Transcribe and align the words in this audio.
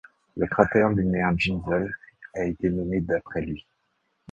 Le 0.35 0.47
cratère 0.47 0.89
lunaire 0.89 1.37
Ginzel 1.37 1.93
a 2.33 2.45
été 2.45 2.71
nommé 2.71 3.01
d'après 3.01 3.41
lui. 3.41 3.67